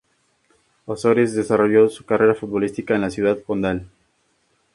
Ozores 0.87 1.35
desarrolló 1.35 1.87
su 1.87 2.05
carrera 2.05 2.33
futbolística 2.33 2.95
en 2.95 3.01
la 3.01 3.11
ciudad 3.11 3.37
condal. 3.45 3.87